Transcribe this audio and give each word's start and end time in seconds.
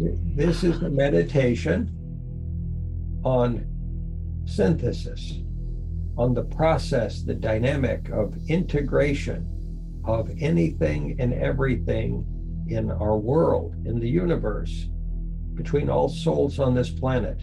This 0.00 0.64
is 0.64 0.80
a 0.80 0.88
meditation 0.88 1.90
on 3.22 3.66
synthesis, 4.46 5.42
on 6.16 6.32
the 6.32 6.44
process, 6.44 7.20
the 7.20 7.34
dynamic 7.34 8.08
of 8.08 8.34
integration 8.48 9.46
of 10.06 10.30
anything 10.40 11.16
and 11.20 11.34
everything 11.34 12.24
in 12.68 12.90
our 12.90 13.18
world, 13.18 13.74
in 13.84 14.00
the 14.00 14.08
universe, 14.08 14.88
between 15.52 15.90
all 15.90 16.08
souls 16.08 16.58
on 16.58 16.74
this 16.74 16.88
planet. 16.88 17.42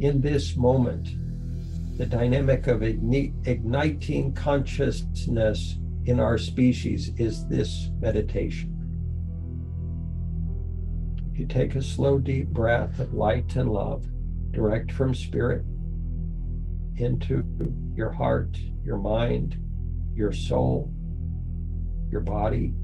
In 0.00 0.20
this 0.20 0.56
moment, 0.56 1.10
the 1.96 2.06
dynamic 2.06 2.66
of 2.66 2.82
igniting 2.82 4.32
consciousness 4.32 5.78
in 6.06 6.18
our 6.18 6.38
species 6.38 7.12
is 7.18 7.46
this 7.46 7.88
meditation. 8.00 8.81
You 11.34 11.46
take 11.46 11.74
a 11.74 11.82
slow, 11.82 12.18
deep 12.18 12.48
breath 12.48 12.98
of 12.98 13.14
light 13.14 13.56
and 13.56 13.70
love, 13.70 14.06
direct 14.50 14.92
from 14.92 15.14
spirit 15.14 15.64
into 16.96 17.42
your 17.94 18.10
heart, 18.10 18.58
your 18.84 18.98
mind, 18.98 19.56
your 20.14 20.32
soul, 20.32 20.92
your 22.10 22.20
body, 22.20 22.74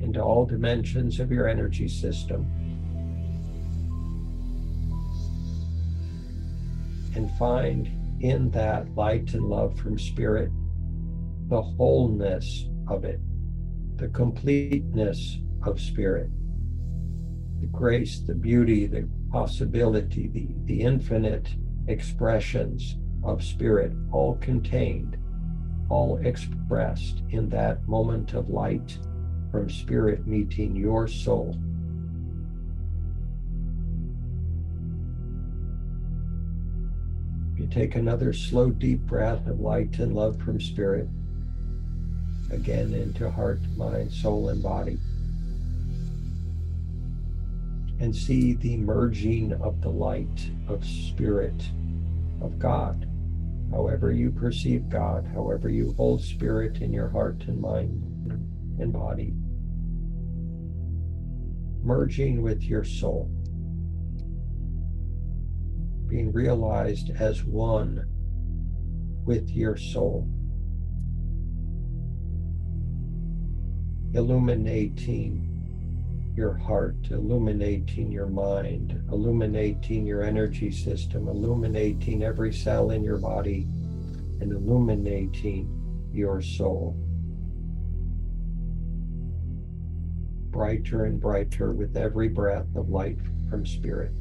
into 0.00 0.20
all 0.20 0.44
dimensions 0.44 1.20
of 1.20 1.30
your 1.30 1.48
energy 1.48 1.88
system. 1.88 2.44
And 7.14 7.30
find 7.38 7.88
in 8.20 8.50
that 8.50 8.94
light 8.94 9.34
and 9.34 9.44
love 9.44 9.78
from 9.78 9.98
spirit 9.98 10.50
the 11.48 11.62
wholeness 11.62 12.66
of 12.88 13.04
it, 13.04 13.20
the 13.96 14.08
completeness 14.08 15.38
of 15.62 15.80
spirit, 15.80 16.28
the 17.60 17.66
grace, 17.66 18.20
the 18.20 18.34
beauty, 18.34 18.86
the 18.86 19.08
possibility, 19.30 20.28
the, 20.28 20.48
the 20.64 20.82
infinite 20.82 21.48
expressions 21.88 22.96
of 23.24 23.42
spirit, 23.42 23.92
all 24.12 24.36
contained, 24.36 25.16
all 25.88 26.18
expressed 26.18 27.22
in 27.30 27.48
that 27.48 27.86
moment 27.88 28.34
of 28.34 28.48
light 28.48 28.98
from 29.50 29.70
spirit 29.70 30.26
meeting 30.26 30.76
your 30.76 31.08
soul. 31.08 31.56
You 37.56 37.66
take 37.68 37.94
another 37.94 38.32
slow, 38.32 38.70
deep 38.70 39.00
breath 39.00 39.46
of 39.46 39.60
light 39.60 39.98
and 39.98 40.14
love 40.14 40.38
from 40.42 40.60
spirit, 40.60 41.08
again 42.50 42.92
into 42.92 43.30
heart, 43.30 43.60
mind, 43.76 44.12
soul, 44.12 44.50
and 44.50 44.62
body 44.62 44.98
and 47.98 48.14
see 48.14 48.54
the 48.54 48.76
merging 48.76 49.52
of 49.54 49.80
the 49.80 49.88
light 49.88 50.50
of 50.68 50.84
spirit 50.84 51.70
of 52.42 52.58
God. 52.58 53.08
However, 53.70 54.12
you 54.12 54.30
perceive 54.30 54.88
God, 54.88 55.26
however, 55.34 55.68
you 55.68 55.94
hold 55.96 56.22
spirit 56.22 56.78
in 56.82 56.92
your 56.92 57.08
heart 57.08 57.44
and 57.46 57.60
mind 57.60 58.02
and 58.78 58.92
body, 58.92 59.32
merging 61.82 62.42
with 62.42 62.62
your 62.62 62.84
soul, 62.84 63.30
being 66.06 66.30
realized 66.32 67.10
as 67.18 67.42
one 67.44 68.06
with 69.24 69.50
your 69.50 69.76
soul, 69.76 70.28
illuminating 74.14 75.55
your 76.36 76.52
heart, 76.52 76.96
illuminating 77.10 78.12
your 78.12 78.26
mind, 78.26 79.02
illuminating 79.10 80.06
your 80.06 80.22
energy 80.22 80.70
system, 80.70 81.28
illuminating 81.28 82.22
every 82.22 82.52
cell 82.52 82.90
in 82.90 83.02
your 83.02 83.16
body, 83.16 83.66
and 84.40 84.52
illuminating 84.52 86.10
your 86.12 86.42
soul. 86.42 86.94
Brighter 90.50 91.06
and 91.06 91.18
brighter 91.18 91.72
with 91.72 91.96
every 91.96 92.28
breath 92.28 92.74
of 92.76 92.90
light 92.90 93.18
from 93.48 93.64
Spirit. 93.64 94.12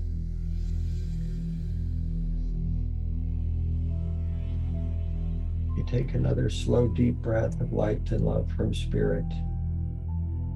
You 5.75 5.83
take 5.85 6.13
another 6.13 6.49
slow, 6.49 6.87
deep 6.87 7.15
breath 7.15 7.59
of 7.59 7.73
light 7.73 8.09
and 8.11 8.23
love 8.23 8.49
from 8.53 8.73
Spirit 8.73 9.25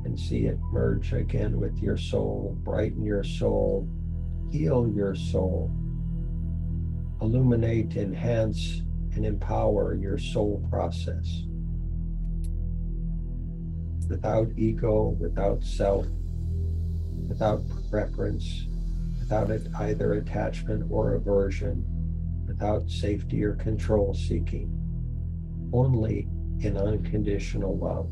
and 0.10 0.20
see 0.20 0.48
it 0.48 0.58
merge 0.72 1.14
again 1.14 1.60
with 1.60 1.78
your 1.78 1.96
soul, 1.96 2.58
brighten 2.64 3.04
your 3.04 3.24
soul, 3.24 3.88
heal 4.52 4.92
your 4.96 5.14
soul, 5.14 5.72
illuminate, 7.22 7.96
enhance, 7.96 8.82
and 9.14 9.24
empower 9.24 9.94
your 9.94 10.18
soul 10.18 10.66
process. 10.72 11.44
Without 14.10 14.50
ego, 14.58 15.16
without 15.20 15.64
self, 15.64 16.08
without 17.28 17.62
preference, 17.92 18.66
without 19.20 19.52
it 19.52 19.68
either 19.78 20.14
attachment 20.14 20.84
or 20.90 21.14
aversion, 21.14 21.86
without 22.48 22.90
safety 22.90 23.44
or 23.44 23.54
control 23.54 24.16
seeking, 24.16 24.76
only 25.72 26.28
in 26.62 26.78
unconditional 26.78 27.78
love. 27.78 28.10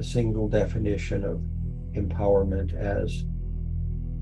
The 0.00 0.06
single 0.06 0.48
definition 0.48 1.22
of 1.24 1.42
empowerment 1.92 2.72
as 2.74 3.26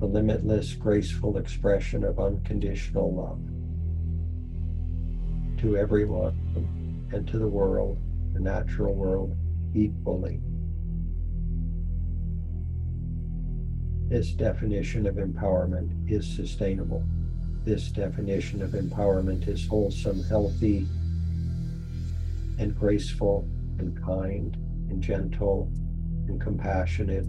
the 0.00 0.06
limitless, 0.06 0.72
graceful 0.72 1.37
expression 1.39 2.03
of 2.03 2.19
unconditional 2.19 3.15
love 3.15 3.39
to 5.56 5.77
everyone 5.77 6.34
and 7.12 7.28
to 7.28 7.39
the 7.39 7.47
world, 7.47 7.97
the 8.33 8.41
natural 8.41 8.93
world, 8.93 9.37
equally. 9.72 10.41
This 14.09 14.33
definition 14.33 15.06
of 15.06 15.15
empowerment 15.15 16.10
is 16.10 16.27
sustainable. 16.27 17.05
This 17.65 17.91
definition 17.91 18.62
of 18.62 18.71
empowerment 18.71 19.47
is 19.47 19.65
wholesome, 19.69 20.25
healthy, 20.25 20.89
and 22.59 22.77
graceful 22.77 23.47
and 23.78 23.97
kind 24.05 24.56
and 24.91 25.03
gentle 25.03 25.71
and 26.28 26.41
compassionate 26.41 27.26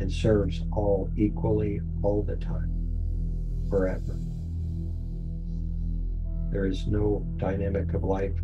and 0.00 0.10
serves 0.10 0.62
all 0.72 1.10
equally 1.16 1.80
all 2.02 2.22
the 2.22 2.36
time, 2.36 2.70
forever. 3.68 4.18
There 6.50 6.66
is 6.66 6.86
no 6.86 7.26
dynamic 7.36 7.94
of 7.94 8.04
life 8.04 8.34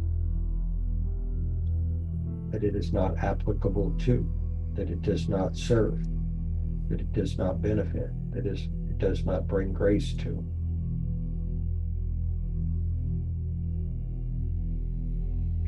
that 2.51 2.65
it 2.65 2.75
is 2.75 2.93
not 2.93 3.17
applicable 3.19 3.95
to, 3.99 4.29
that 4.75 4.91
it 4.91 5.03
does 5.03 5.29
not 5.29 5.57
serve, 5.57 6.03
that 6.89 7.01
it 7.01 7.13
does 7.13 7.39
not 7.39 7.63
benefit, 7.63 8.11
that 8.33 8.47
is, 8.47 8.63
it 8.89 8.99
does 8.99 9.25
not 9.25 9.47
bring 9.47 9.73
grace 9.73 10.15
to. 10.15 10.45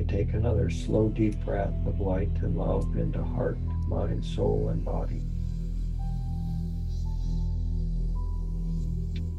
Take 0.09 0.35
another 0.35 0.69
slow, 0.69 1.09
deep 1.09 1.43
breath 1.45 1.75
of 1.87 2.01
light 2.01 2.31
and 2.43 2.57
love 2.57 2.97
into 2.97 3.23
heart, 3.23 3.59
mind, 3.89 4.25
soul, 4.25 4.69
and 4.69 4.85
body. 4.85 5.23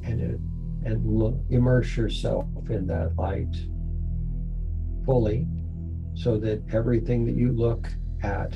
And, 0.04 0.20
it, 0.20 0.40
and 0.86 1.18
look, 1.18 1.36
immerse 1.50 1.96
yourself 1.96 2.48
in 2.70 2.88
that 2.88 3.16
light 3.18 3.56
fully 5.06 5.48
so 6.16 6.38
that 6.38 6.62
everything 6.72 7.26
that 7.26 7.36
you 7.36 7.52
look 7.52 7.88
at 8.22 8.54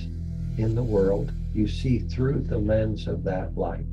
in 0.58 0.74
the 0.76 0.84
world, 0.84 1.32
you 1.54 1.68
see 1.68 2.00
through 2.00 2.42
the 2.42 2.58
lens 2.58 3.08
of 3.08 3.24
that 3.24 3.58
light. 3.58 3.86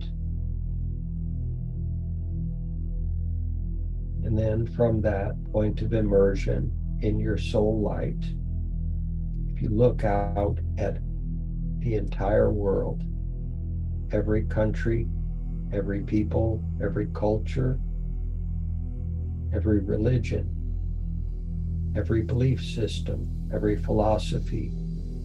And 4.24 4.38
then 4.38 4.66
from 4.66 5.02
that 5.02 5.34
point 5.52 5.82
of 5.82 5.92
immersion, 5.92 6.72
in 7.04 7.20
your 7.20 7.36
soul 7.36 7.82
light, 7.82 8.24
if 9.52 9.60
you 9.60 9.68
look 9.68 10.04
out 10.04 10.58
at 10.78 10.96
the 11.80 11.96
entire 11.96 12.50
world, 12.50 13.02
every 14.10 14.44
country, 14.44 15.06
every 15.70 16.00
people, 16.00 16.64
every 16.82 17.06
culture, 17.12 17.78
every 19.52 19.80
religion, 19.80 20.48
every 21.94 22.22
belief 22.22 22.64
system, 22.64 23.50
every 23.52 23.76
philosophy, 23.76 24.72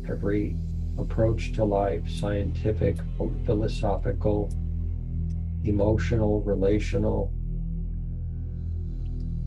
every 0.10 0.58
approach 0.98 1.54
to 1.54 1.64
life, 1.64 2.06
scientific, 2.10 2.98
philosophical, 3.46 4.52
emotional, 5.64 6.42
relational, 6.42 7.32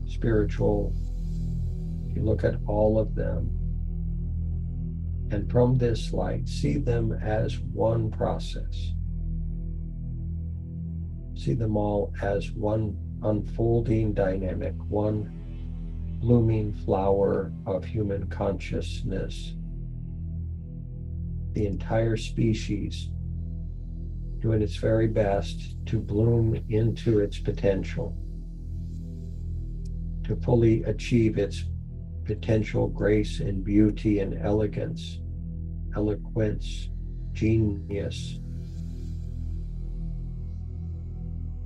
spiritual, 0.07 0.95
you 2.15 2.23
look 2.23 2.43
at 2.43 2.55
all 2.67 2.99
of 2.99 3.15
them 3.15 3.59
And 5.31 5.49
from 5.51 5.77
this 5.77 6.13
light, 6.13 6.47
see 6.47 6.77
them 6.77 7.11
as 7.13 7.59
one 7.59 8.11
process. 8.11 8.93
See 11.35 11.53
them 11.55 11.75
all 11.77 12.13
as 12.21 12.51
one 12.51 12.97
unfolding 13.23 14.13
dynamic, 14.13 14.75
one 14.89 15.31
blooming 16.19 16.73
flower 16.73 17.51
of 17.65 17.83
human 17.85 18.27
consciousness. 18.27 19.55
The 21.53 21.65
entire 21.67 22.17
species 22.17 23.09
doing 24.39 24.61
its 24.61 24.75
very 24.75 25.07
best 25.07 25.77
to 25.87 25.99
bloom 25.99 26.63
into 26.69 27.19
its 27.19 27.39
potential, 27.39 28.15
to 30.25 30.35
fully 30.37 30.83
achieve 30.83 31.37
its 31.37 31.65
potential 32.25 32.87
grace 32.87 33.39
and 33.39 33.63
beauty 33.63 34.19
and 34.19 34.37
elegance, 34.41 35.19
eloquence, 35.95 36.89
genius, 37.33 38.39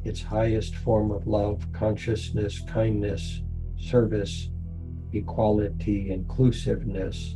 its 0.04 0.22
highest 0.22 0.76
form 0.76 1.12
of 1.12 1.28
love, 1.28 1.66
consciousness, 1.74 2.62
kindness, 2.68 3.42
service, 3.78 4.50
equality, 5.14 6.12
inclusiveness, 6.12 7.36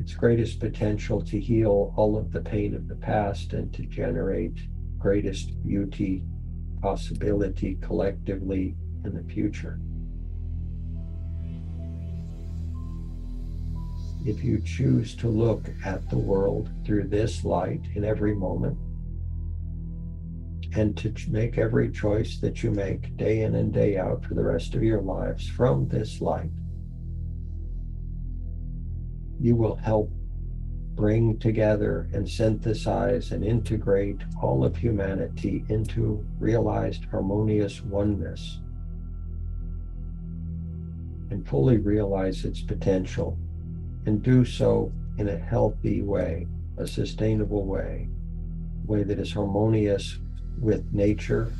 its 0.00 0.14
greatest 0.14 0.58
potential 0.58 1.20
to 1.20 1.38
heal 1.38 1.92
all 1.96 2.16
of 2.16 2.32
the 2.32 2.40
pain 2.40 2.74
of 2.74 2.88
the 2.88 2.96
past 2.96 3.52
and 3.52 3.72
to 3.74 3.82
generate 3.82 4.58
greatest 4.98 5.62
beauty, 5.62 6.24
possibility 6.80 7.76
collectively 7.82 8.74
in 9.04 9.14
the 9.14 9.32
future. 9.32 9.78
If 14.28 14.44
you 14.44 14.60
choose 14.60 15.14
to 15.16 15.28
look 15.28 15.70
at 15.86 16.10
the 16.10 16.18
world 16.18 16.68
through 16.84 17.08
this 17.08 17.44
light 17.44 17.80
in 17.94 18.04
every 18.04 18.34
moment, 18.34 18.76
and 20.74 20.94
to 20.98 21.14
make 21.30 21.56
every 21.56 21.90
choice 21.90 22.36
that 22.40 22.62
you 22.62 22.70
make 22.70 23.16
day 23.16 23.40
in 23.40 23.54
and 23.54 23.72
day 23.72 23.96
out 23.96 24.22
for 24.22 24.34
the 24.34 24.44
rest 24.44 24.74
of 24.74 24.82
your 24.82 25.00
lives 25.00 25.48
from 25.48 25.88
this 25.88 26.20
light, 26.20 26.50
you 29.40 29.56
will 29.56 29.76
help 29.76 30.12
bring 30.94 31.38
together 31.38 32.10
and 32.12 32.28
synthesize 32.28 33.32
and 33.32 33.42
integrate 33.42 34.20
all 34.42 34.62
of 34.62 34.76
humanity 34.76 35.64
into 35.70 36.22
realized 36.38 37.06
harmonious 37.06 37.80
oneness 37.80 38.60
and 41.30 41.48
fully 41.48 41.78
realize 41.78 42.44
its 42.44 42.60
potential 42.60 43.38
and 44.06 44.22
do 44.22 44.44
so 44.44 44.92
in 45.18 45.28
a 45.28 45.36
healthy 45.36 46.02
way, 46.02 46.46
a 46.76 46.86
sustainable 46.86 47.66
way, 47.66 48.08
a 48.84 48.90
way 48.90 49.02
that 49.02 49.18
is 49.18 49.32
harmonious 49.32 50.18
with 50.60 50.92
nature, 50.92 51.52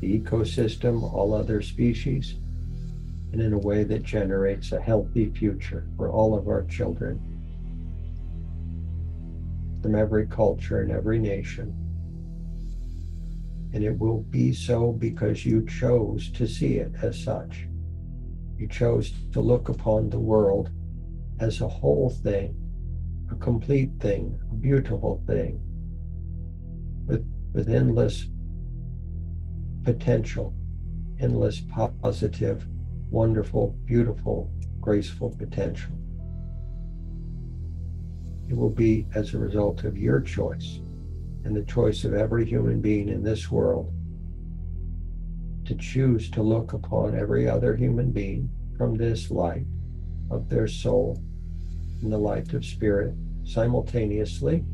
the 0.00 0.20
ecosystem, 0.20 1.02
all 1.02 1.34
other 1.34 1.62
species, 1.62 2.36
and 3.32 3.40
in 3.40 3.52
a 3.52 3.58
way 3.58 3.84
that 3.84 4.02
generates 4.02 4.72
a 4.72 4.80
healthy 4.80 5.30
future 5.30 5.86
for 5.96 6.10
all 6.10 6.34
of 6.36 6.48
our 6.48 6.64
children 6.64 7.20
from 9.82 9.94
every 9.94 10.26
culture 10.26 10.80
and 10.80 10.90
every 10.90 11.18
nation. 11.18 11.74
And 13.72 13.84
it 13.84 13.98
will 13.98 14.22
be 14.22 14.52
so 14.52 14.92
because 14.92 15.44
you 15.44 15.66
chose 15.66 16.30
to 16.32 16.46
see 16.46 16.76
it 16.76 16.92
as 17.02 17.22
such. 17.22 17.66
You 18.58 18.68
chose 18.68 19.12
to 19.32 19.40
look 19.40 19.68
upon 19.68 20.08
the 20.08 20.18
world 20.18 20.70
as 21.40 21.60
a 21.60 21.68
whole 21.68 22.10
thing, 22.10 22.56
a 23.30 23.34
complete 23.36 23.90
thing, 24.00 24.38
a 24.50 24.54
beautiful 24.54 25.22
thing, 25.26 25.60
with, 27.06 27.26
with 27.52 27.68
endless 27.68 28.26
potential, 29.84 30.54
endless 31.20 31.60
positive, 31.60 32.66
wonderful, 33.10 33.76
beautiful, 33.84 34.50
graceful 34.80 35.30
potential. 35.36 35.92
It 38.48 38.56
will 38.56 38.70
be 38.70 39.06
as 39.14 39.34
a 39.34 39.38
result 39.38 39.84
of 39.84 39.96
your 39.96 40.20
choice 40.20 40.80
and 41.44 41.54
the 41.54 41.64
choice 41.64 42.04
of 42.04 42.14
every 42.14 42.44
human 42.44 42.80
being 42.80 43.08
in 43.08 43.22
this 43.22 43.50
world 43.50 43.92
to 45.64 45.74
choose 45.74 46.30
to 46.30 46.42
look 46.42 46.72
upon 46.72 47.18
every 47.18 47.48
other 47.48 47.74
human 47.74 48.10
being 48.10 48.48
from 48.76 48.96
this 48.96 49.30
light 49.30 49.66
of 50.30 50.48
their 50.48 50.68
soul 50.68 51.22
in 52.02 52.10
the 52.10 52.18
light 52.18 52.52
of 52.52 52.64
spirit 52.64 53.14
simultaneously 53.44 54.64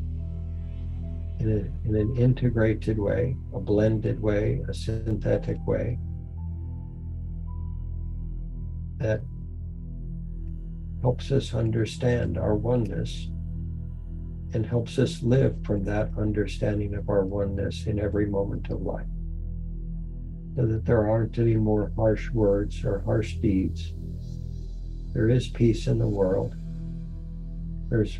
in, 1.40 1.50
a, 1.50 1.88
in 1.88 1.96
an 1.96 2.16
integrated 2.16 2.98
way, 2.98 3.36
a 3.52 3.60
blended 3.60 4.20
way, 4.20 4.62
a 4.68 4.74
synthetic 4.74 5.58
way 5.66 5.98
that 8.98 9.20
helps 11.00 11.32
us 11.32 11.54
understand 11.54 12.38
our 12.38 12.54
oneness 12.54 13.28
and 14.54 14.64
helps 14.64 14.98
us 14.98 15.22
live 15.22 15.56
from 15.64 15.82
that 15.84 16.10
understanding 16.16 16.94
of 16.94 17.08
our 17.08 17.24
oneness 17.24 17.86
in 17.86 17.98
every 17.98 18.26
moment 18.26 18.70
of 18.70 18.82
life. 18.82 19.06
So 20.54 20.66
that 20.66 20.84
there 20.84 21.08
aren't 21.08 21.38
any 21.38 21.56
more 21.56 21.90
harsh 21.96 22.30
words 22.30 22.84
or 22.84 23.00
harsh 23.00 23.36
deeds. 23.36 23.94
There 25.14 25.28
is 25.28 25.48
peace 25.48 25.86
in 25.86 25.98
the 25.98 26.06
world. 26.08 26.54
There's 27.92 28.18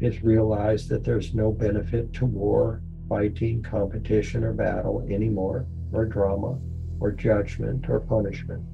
it's 0.00 0.22
realized 0.22 0.88
that 0.88 1.04
there's 1.04 1.34
no 1.34 1.52
benefit 1.52 2.14
to 2.14 2.24
war, 2.24 2.80
fighting, 3.06 3.62
competition, 3.62 4.44
or 4.44 4.54
battle 4.54 5.06
anymore, 5.10 5.66
or 5.92 6.06
drama, 6.06 6.58
or 6.98 7.12
judgment, 7.12 7.86
or 7.90 8.00
punishment. 8.00 8.64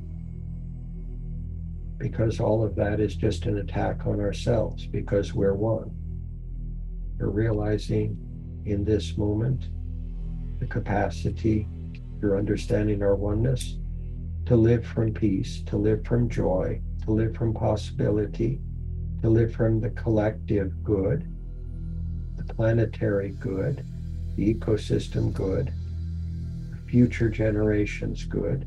Because 1.99 2.39
all 2.39 2.63
of 2.63 2.77
that 2.77 3.01
is 3.01 3.17
just 3.17 3.47
an 3.47 3.59
attack 3.59 4.07
on 4.07 4.21
ourselves 4.21 4.87
because 4.87 5.35
we're 5.35 5.57
one. 5.57 5.91
We're 7.19 7.31
realizing 7.31 8.17
in 8.65 8.85
this 8.85 9.19
moment 9.19 9.65
the 10.61 10.67
capacity 10.67 11.67
through 12.21 12.39
understanding 12.39 13.03
our 13.03 13.17
oneness 13.17 13.79
to 14.47 14.55
live 14.55 14.87
from 14.87 15.13
peace, 15.13 15.61
to 15.63 15.77
live 15.77 16.05
from 16.05 16.29
joy, 16.29 16.81
to 17.05 17.11
live 17.11 17.35
from 17.35 17.53
possibility, 17.53 18.61
to 19.23 19.31
live 19.31 19.55
from 19.55 19.81
the 19.81 19.91
collective 19.91 20.83
good, 20.83 21.33
the 22.37 22.55
planetary 22.55 23.31
good, 23.39 23.87
the 24.35 24.53
ecosystem 24.53 25.33
good, 25.33 25.73
future 26.89 27.31
generations 27.31 28.25
good, 28.25 28.63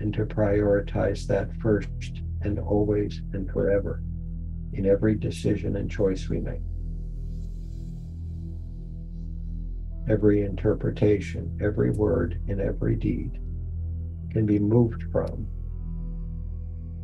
and 0.00 0.12
to 0.12 0.26
prioritize 0.26 1.26
that 1.28 1.54
first 1.56 2.22
and 2.42 2.58
always 2.58 3.22
and 3.32 3.48
forever 3.50 4.02
in 4.72 4.84
every 4.84 5.14
decision 5.14 5.76
and 5.76 5.88
choice 5.88 6.28
we 6.28 6.40
make. 6.40 6.60
Every 10.10 10.42
interpretation, 10.42 11.56
every 11.62 11.90
word, 11.90 12.40
and 12.48 12.60
every 12.60 12.96
deed 12.96 13.40
can 14.32 14.44
be 14.44 14.58
moved 14.58 15.04
from 15.12 15.46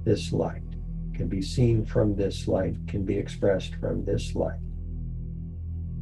this 0.05 0.33
light 0.33 0.64
can 1.15 1.29
be 1.29 1.43
seen 1.43 1.85
from 1.85 2.17
this 2.17 2.49
light, 2.49 2.77
can 2.89 3.05
be 3.05 3.17
expressed 3.17 3.75
from 3.77 4.05
this 4.05 4.35
light. 4.35 4.59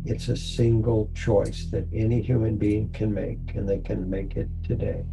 It's 0.04 0.28
a 0.28 0.37
single 0.37 1.11
choice 1.14 1.66
that 1.71 1.87
any 1.92 2.21
human 2.21 2.57
being 2.57 2.90
can 2.90 3.14
make, 3.14 3.54
and 3.54 3.69
they 3.69 3.78
can 3.78 4.11
make 4.11 4.37
it 4.37 4.49
today. 4.64 5.04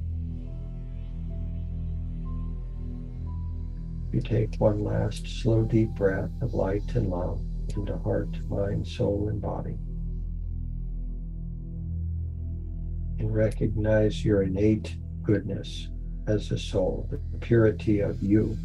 You 4.12 4.22
take 4.22 4.56
one 4.58 4.84
last 4.84 5.28
slow, 5.28 5.64
deep 5.64 5.90
breath 5.92 6.32
of 6.42 6.56
light 6.56 6.96
and 6.96 7.10
love 7.10 7.40
into 7.76 7.96
heart, 8.00 8.30
mind, 8.50 8.88
soul, 8.88 9.28
and 9.30 9.40
body. 9.40 9.78
And 13.20 13.34
recognize 13.34 14.26
your 14.26 14.42
innate 14.42 14.96
goodness 15.22 15.90
as 16.26 16.50
a 16.52 16.58
soul, 16.58 17.08
the 17.12 17.38
purity 17.38 18.00
of 18.00 18.22
you 18.24 18.58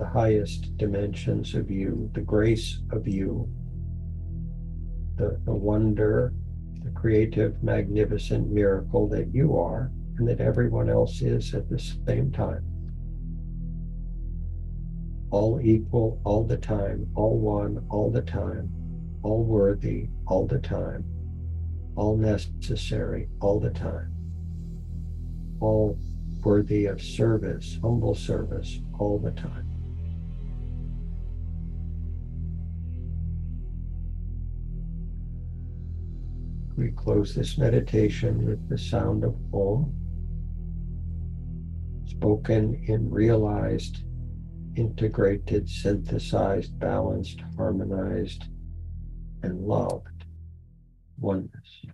the 0.00 0.06
highest 0.06 0.74
dimensions 0.78 1.54
of 1.54 1.70
you, 1.70 2.10
the 2.14 2.22
grace 2.22 2.80
of 2.90 3.06
you, 3.06 3.46
the, 5.16 5.38
the 5.44 5.52
wonder, 5.52 6.32
the 6.82 6.90
creative, 6.92 7.62
magnificent 7.62 8.50
miracle 8.50 9.06
that 9.06 9.28
you 9.34 9.58
are 9.58 9.92
and 10.16 10.26
that 10.26 10.40
everyone 10.40 10.88
else 10.88 11.20
is 11.20 11.52
at 11.52 11.68
the 11.68 11.78
same 11.78 12.32
time. 12.32 12.64
All 15.30 15.60
equal, 15.62 16.18
all 16.24 16.44
the 16.44 16.56
time, 16.56 17.06
all 17.14 17.38
one, 17.38 17.84
all 17.90 18.10
the 18.10 18.22
time, 18.22 18.70
all 19.22 19.44
worthy, 19.44 20.08
all 20.26 20.46
the 20.46 20.60
time, 20.60 21.04
all 21.94 22.16
necessary, 22.16 23.28
all 23.42 23.60
the 23.60 23.68
time, 23.68 24.10
all 25.60 25.98
worthy 26.42 26.86
of 26.86 27.02
service, 27.02 27.78
humble 27.82 28.14
service, 28.14 28.80
all 28.98 29.18
the 29.18 29.32
time. 29.32 29.69
We 36.80 36.90
close 36.92 37.34
this 37.34 37.58
meditation 37.58 38.46
with 38.46 38.66
the 38.70 38.78
sound 38.78 39.22
of 39.22 39.36
Om, 39.52 39.94
spoken 42.06 42.82
in 42.86 43.10
realized, 43.10 44.04
integrated, 44.76 45.68
synthesized, 45.68 46.78
balanced, 46.78 47.42
harmonized, 47.54 48.44
and 49.42 49.60
loved 49.60 50.24
oneness. 51.18 51.84